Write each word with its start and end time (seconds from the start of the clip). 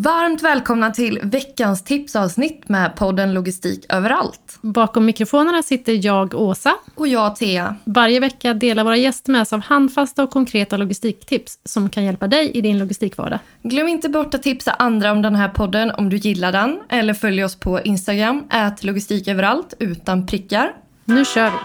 Varmt 0.00 0.42
välkomna 0.42 0.90
till 0.90 1.20
veckans 1.22 1.84
tipsavsnitt 1.84 2.68
med 2.68 2.96
podden 2.96 3.34
Logistik 3.34 3.86
överallt. 3.88 4.58
Bakom 4.60 5.04
mikrofonerna 5.04 5.62
sitter 5.62 6.06
jag, 6.06 6.34
Åsa. 6.34 6.74
Och 6.94 7.08
jag, 7.08 7.36
Thea. 7.36 7.76
Varje 7.84 8.20
vecka 8.20 8.54
delar 8.54 8.84
våra 8.84 8.96
gäster 8.96 9.32
med 9.32 9.48
sig 9.48 9.56
av 9.56 9.62
handfasta 9.62 10.22
och 10.22 10.30
konkreta 10.30 10.76
logistiktips 10.76 11.58
som 11.64 11.90
kan 11.90 12.04
hjälpa 12.04 12.26
dig 12.26 12.50
i 12.50 12.60
din 12.60 12.78
logistikvardag. 12.78 13.38
Glöm 13.62 13.88
inte 13.88 14.08
bort 14.08 14.34
att 14.34 14.42
tipsa 14.42 14.72
andra 14.72 15.12
om 15.12 15.22
den 15.22 15.34
här 15.34 15.48
podden 15.48 15.90
om 15.90 16.08
du 16.08 16.16
gillar 16.16 16.52
den. 16.52 16.80
Eller 16.88 17.14
följ 17.14 17.44
oss 17.44 17.56
på 17.56 17.80
Instagram, 17.80 18.44
ät 18.50 18.84
logistiköverallt 18.84 19.74
utan 19.78 20.26
prickar. 20.26 20.72
Nu 21.04 21.24
kör 21.24 21.50
vi! 21.50 21.58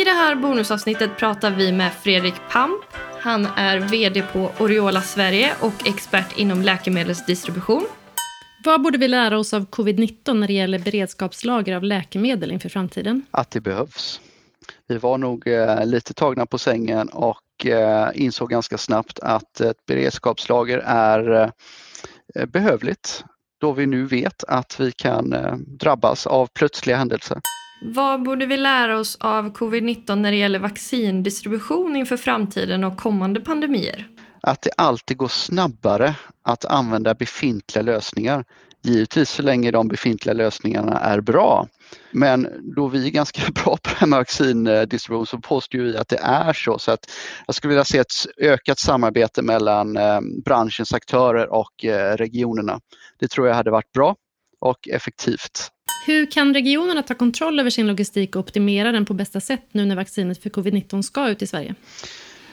I 0.00 0.04
det 0.04 0.10
här 0.10 0.34
bonusavsnittet 0.34 1.16
pratar 1.16 1.50
vi 1.50 1.72
med 1.72 1.92
Fredrik 2.02 2.34
Pamp. 2.50 2.84
Han 3.22 3.46
är 3.46 3.78
VD 3.78 4.22
på 4.22 4.50
Oriola 4.58 5.00
Sverige 5.00 5.52
och 5.60 5.88
expert 5.88 6.38
inom 6.38 6.62
läkemedelsdistribution. 6.62 7.86
Vad 8.64 8.82
borde 8.82 8.98
vi 8.98 9.08
lära 9.08 9.38
oss 9.38 9.54
av 9.54 9.66
covid-19 9.66 10.34
när 10.34 10.46
det 10.46 10.52
gäller 10.52 10.78
beredskapslager 10.78 11.76
av 11.76 11.82
läkemedel 11.82 12.52
inför 12.52 12.68
framtiden? 12.68 13.26
Att 13.30 13.50
det 13.50 13.60
behövs. 13.60 14.20
Vi 14.88 14.98
var 14.98 15.18
nog 15.18 15.48
eh, 15.48 15.86
lite 15.86 16.14
tagna 16.14 16.46
på 16.46 16.58
sängen 16.58 17.08
och 17.08 17.66
eh, 17.66 18.10
insåg 18.14 18.50
ganska 18.50 18.78
snabbt 18.78 19.18
att 19.18 19.60
ett 19.60 19.86
beredskapslager 19.86 20.78
är 20.78 21.52
eh, 22.34 22.46
behövligt 22.46 23.24
då 23.60 23.72
vi 23.72 23.86
nu 23.86 24.06
vet 24.06 24.44
att 24.44 24.80
vi 24.80 24.92
kan 24.92 25.34
drabbas 25.66 26.26
av 26.26 26.46
plötsliga 26.46 26.96
händelser. 26.96 27.38
Vad 27.84 28.22
borde 28.22 28.46
vi 28.46 28.56
lära 28.56 28.98
oss 28.98 29.16
av 29.20 29.52
covid-19 29.52 30.16
när 30.16 30.30
det 30.30 30.36
gäller 30.36 30.58
vaccindistribution 30.58 31.96
inför 31.96 32.16
framtiden 32.16 32.84
och 32.84 32.96
kommande 32.96 33.40
pandemier? 33.40 34.08
Att 34.40 34.62
det 34.62 34.70
alltid 34.76 35.16
går 35.16 35.28
snabbare 35.28 36.14
att 36.44 36.64
använda 36.64 37.14
befintliga 37.14 37.82
lösningar. 37.82 38.44
Givetvis 38.82 39.30
så 39.30 39.42
länge 39.42 39.70
de 39.70 39.88
befintliga 39.88 40.32
lösningarna 40.32 40.98
är 40.98 41.20
bra. 41.20 41.68
Men 42.10 42.48
då 42.76 42.88
vi 42.88 43.06
är 43.06 43.10
ganska 43.10 43.42
bra 43.64 43.76
på 43.76 43.90
det 43.90 43.96
här 43.96 44.06
med 44.06 44.18
vaccindistribution 44.18 45.26
så 45.26 45.38
påstår 45.38 45.78
vi 45.78 45.96
att 45.96 46.08
det 46.08 46.20
är 46.22 46.52
så. 46.52 46.78
så 46.78 46.90
att 46.90 47.10
jag 47.46 47.54
skulle 47.54 47.68
vilja 47.68 47.84
se 47.84 47.98
ett 47.98 48.12
ökat 48.40 48.78
samarbete 48.78 49.42
mellan 49.42 49.96
eh, 49.96 50.20
branschens 50.44 50.94
aktörer 50.94 51.52
och 51.52 51.84
eh, 51.84 52.16
regionerna. 52.16 52.80
Det 53.18 53.28
tror 53.28 53.48
jag 53.48 53.54
hade 53.54 53.70
varit 53.70 53.92
bra 53.92 54.16
och 54.62 54.88
effektivt. 54.88 55.70
Hur 56.06 56.30
kan 56.30 56.54
regionerna 56.54 57.02
ta 57.02 57.14
kontroll 57.14 57.60
över 57.60 57.70
sin 57.70 57.86
logistik 57.86 58.36
och 58.36 58.40
optimera 58.40 58.92
den 58.92 59.04
på 59.04 59.14
bästa 59.14 59.40
sätt 59.40 59.66
nu 59.72 59.84
när 59.84 59.96
vaccinet 59.96 60.42
för 60.42 60.50
covid-19 60.50 61.02
ska 61.02 61.28
ut 61.28 61.42
i 61.42 61.46
Sverige? 61.46 61.74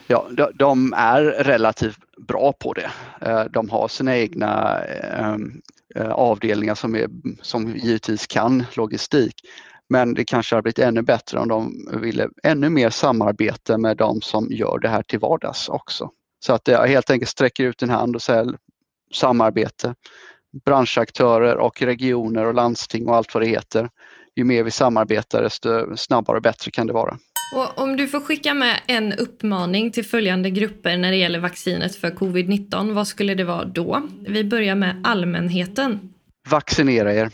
Ja, 0.08 0.30
de 0.54 0.94
är 0.94 1.22
relativt 1.24 1.98
bra 2.28 2.54
på 2.54 2.74
det. 2.74 2.92
Eh, 3.22 3.44
de 3.44 3.70
har 3.70 3.88
sina 3.88 4.18
egna 4.18 4.80
ehm, 4.82 5.62
eh, 5.96 6.10
avdelningar 6.10 6.76
som, 6.76 6.96
är, 6.96 7.10
som 7.42 7.76
givetvis 7.76 8.28
kan 8.28 8.66
logistik. 8.74 9.34
Men 9.90 10.14
det 10.14 10.26
kanske 10.26 10.56
har 10.56 10.62
blivit 10.62 10.80
ännu 10.80 11.02
bättre 11.02 11.40
om 11.40 11.48
de 11.48 11.90
ville 12.02 12.30
ännu 12.44 12.70
mer 12.70 12.90
samarbete 12.90 13.78
med 13.78 13.98
de 13.98 14.22
som 14.22 14.48
gör 14.52 14.80
det 14.80 14.90
här 14.90 15.04
till 15.04 15.20
vardags 15.20 15.70
också. 15.70 16.10
Så 16.46 16.54
att 16.54 16.68
jag 16.68 16.88
helt 16.88 17.10
enkelt 17.10 17.30
sträcker 17.30 17.64
ut 17.64 17.82
en 17.82 17.90
hand 17.90 18.16
och 18.16 18.22
säger 18.22 18.58
samarbete 19.14 19.96
branschaktörer 20.66 21.58
och 21.58 21.82
regioner 21.82 22.46
och 22.46 22.54
landsting 22.54 23.08
och 23.08 23.16
allt 23.16 23.34
vad 23.34 23.44
det 23.44 23.50
heter. 23.50 23.90
Ju 24.36 24.44
mer 24.44 24.64
vi 24.64 24.72
samarbetar 24.72 25.42
desto 25.42 25.98
snabbare 25.98 26.38
och 26.38 26.44
bättre 26.44 26.72
kan 26.72 26.88
det 26.88 26.94
vara. 26.94 27.18
Och 27.56 27.82
om 27.84 27.98
du 27.98 28.08
får 28.08 28.20
skicka 28.20 28.54
med 28.54 28.80
en 28.88 29.14
uppmaning 29.14 29.92
till 29.92 30.06
följande 30.06 30.50
grupper 30.50 30.98
när 30.98 31.12
det 31.12 31.18
gäller 31.18 31.40
vaccinet 31.40 31.96
för 31.96 32.10
covid-19, 32.10 32.94
vad 32.94 33.08
skulle 33.08 33.36
det 33.36 33.44
vara 33.44 33.66
då? 33.66 34.08
Vi 34.28 34.44
börjar 34.44 34.76
med 34.76 35.02
allmänheten. 35.04 36.14
Vaccinera 36.50 37.14
er. 37.14 37.32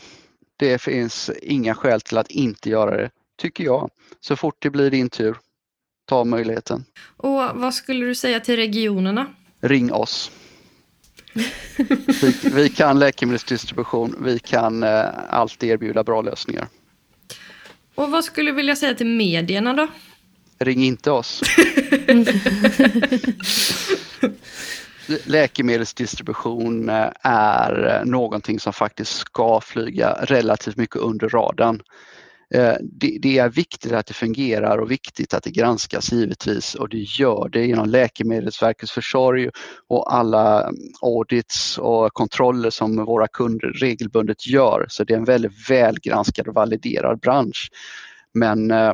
Det 0.58 0.82
finns 0.82 1.30
inga 1.42 1.74
skäl 1.74 2.00
till 2.00 2.18
att 2.18 2.30
inte 2.30 2.70
göra 2.70 2.96
det, 2.96 3.10
tycker 3.38 3.64
jag. 3.64 3.90
Så 4.20 4.36
fort 4.36 4.56
det 4.58 4.70
blir 4.70 4.90
din 4.90 5.10
tur, 5.10 5.36
ta 6.08 6.24
möjligheten. 6.24 6.84
Och 7.16 7.42
vad 7.54 7.74
skulle 7.74 8.06
du 8.06 8.14
säga 8.14 8.40
till 8.40 8.56
regionerna? 8.56 9.26
Ring 9.60 9.92
oss. 9.92 10.30
Vi, 12.20 12.50
vi 12.52 12.68
kan 12.68 12.98
läkemedelsdistribution, 12.98 14.16
vi 14.24 14.38
kan 14.38 14.82
eh, 14.82 15.04
alltid 15.30 15.70
erbjuda 15.70 16.04
bra 16.04 16.22
lösningar. 16.22 16.68
Och 17.94 18.10
vad 18.10 18.24
skulle 18.24 18.50
du 18.50 18.54
vilja 18.54 18.76
säga 18.76 18.94
till 18.94 19.06
medierna 19.06 19.72
då? 19.72 19.88
Ring 20.58 20.84
inte 20.84 21.10
oss. 21.10 21.42
Läkemedelsdistribution 25.24 26.88
eh, 26.88 27.08
är 27.22 28.02
någonting 28.04 28.60
som 28.60 28.72
faktiskt 28.72 29.16
ska 29.16 29.60
flyga 29.60 30.12
relativt 30.12 30.76
mycket 30.76 30.96
under 30.96 31.28
radarn. 31.28 31.82
Eh, 32.54 32.74
det, 32.80 33.18
det, 33.22 33.38
är 33.38 33.48
viktigt 33.48 33.92
att 33.92 34.06
det 34.06 34.14
fungerar 34.14 34.78
och 34.78 34.90
viktigt 34.90 35.34
att 35.34 35.42
det 35.42 35.50
granskas 35.50 36.12
givetvis 36.12 36.74
och 36.74 36.88
det 36.88 36.98
gör 36.98 37.48
det 37.48 37.66
genom 37.66 37.88
Läkemedelsverkets 37.88 38.92
försorg 38.92 39.50
och 39.88 40.14
alla 40.14 40.62
mm, 40.62 40.74
audits 41.02 41.78
och 41.78 42.12
kontroller 42.12 42.70
som 42.70 43.04
våra 43.04 43.28
kunder 43.28 43.68
regelbundet 43.68 44.46
gör. 44.46 44.86
Så 44.88 45.04
det 45.04 45.14
är 45.14 45.18
en 45.18 45.24
väldigt 45.24 45.70
välgranskad 45.70 46.48
och 46.48 46.54
validerad 46.54 47.20
bransch. 47.20 47.70
Men 48.34 48.70
eh, 48.70 48.92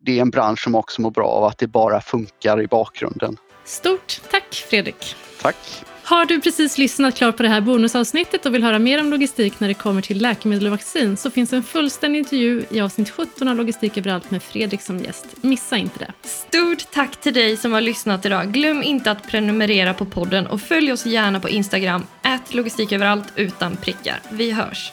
det 0.00 0.18
är 0.18 0.22
en 0.22 0.30
bransch 0.30 0.62
som 0.62 0.74
också 0.74 1.00
mår 1.00 1.10
bra 1.10 1.28
av 1.28 1.44
att 1.44 1.58
det 1.58 1.66
bara 1.66 2.00
funkar 2.00 2.62
i 2.62 2.66
bakgrunden. 2.66 3.36
Stort 3.64 4.20
tack 4.30 4.54
Fredrik! 4.54 5.16
Tack! 5.42 5.84
Har 6.08 6.24
du 6.24 6.40
precis 6.40 6.78
lyssnat 6.78 7.16
klart 7.16 7.36
på 7.36 7.42
det 7.42 7.48
här 7.48 7.60
bonusavsnittet 7.60 8.46
och 8.46 8.54
vill 8.54 8.64
höra 8.64 8.78
mer 8.78 9.00
om 9.00 9.10
logistik 9.10 9.60
när 9.60 9.68
det 9.68 9.74
kommer 9.74 10.02
till 10.02 10.22
läkemedel 10.22 10.66
och 10.66 10.70
vaccin 10.70 11.16
så 11.16 11.30
finns 11.30 11.52
en 11.52 11.62
fullständig 11.62 12.18
intervju 12.18 12.64
i 12.70 12.80
avsnitt 12.80 13.10
17 13.10 13.48
av 13.48 13.56
Logistik 13.56 13.96
överallt 13.96 14.30
med 14.30 14.42
Fredrik 14.42 14.82
som 14.82 14.98
gäst. 14.98 15.26
Missa 15.40 15.76
inte 15.76 15.98
det. 15.98 16.28
Stort 16.28 16.90
tack 16.90 17.16
till 17.16 17.34
dig 17.34 17.56
som 17.56 17.72
har 17.72 17.80
lyssnat 17.80 18.26
idag. 18.26 18.52
Glöm 18.52 18.82
inte 18.82 19.10
att 19.10 19.26
prenumerera 19.26 19.94
på 19.94 20.04
podden 20.04 20.46
och 20.46 20.60
följ 20.60 20.92
oss 20.92 21.06
gärna 21.06 21.40
på 21.40 21.48
Instagram, 21.48 22.06
logistiköverallt 22.48 23.32
utan 23.36 23.76
prickar. 23.76 24.20
Vi 24.30 24.50
hörs! 24.50 24.92